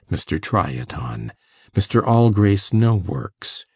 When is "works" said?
2.95-3.67